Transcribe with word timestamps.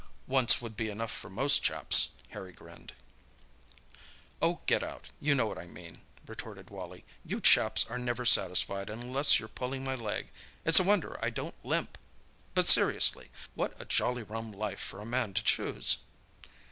"Once 0.25 0.59
would 0.59 0.75
be 0.75 0.89
enough 0.89 1.11
for 1.11 1.29
most 1.29 1.61
chaps." 1.61 2.09
Harry 2.29 2.51
grinned. 2.51 2.93
"Oh, 4.41 4.61
get 4.65 4.81
out! 4.81 5.09
you 5.19 5.35
know 5.35 5.45
what 5.45 5.59
I 5.59 5.67
mean," 5.67 6.01
retorted 6.25 6.71
Wally. 6.71 7.05
"You 7.23 7.39
chaps 7.39 7.85
are 7.87 7.99
never 7.99 8.25
satisfied 8.25 8.89
unless 8.89 9.37
you're 9.39 9.47
pulling 9.47 9.83
my 9.83 9.93
leg—it's 9.93 10.79
a 10.79 10.83
wonder 10.83 11.23
I 11.23 11.29
don't 11.29 11.53
limp! 11.63 11.99
But 12.55 12.65
seriously, 12.65 13.29
what 13.53 13.79
a 13.79 13.85
jolly 13.85 14.23
rum 14.23 14.51
life 14.51 14.79
for 14.79 15.01
a 15.01 15.05
man 15.05 15.35
to 15.35 15.43
choose." 15.43 15.97